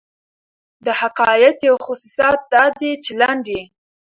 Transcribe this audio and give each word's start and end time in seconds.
د 0.85 0.87
حکایت 1.01 1.57
یو 1.67 1.75
خصوصیت 1.85 2.39
دا 2.53 2.63
دئ، 2.77 2.91
چي 3.03 3.11
لنډ 3.21 3.43
يي. 3.53 3.63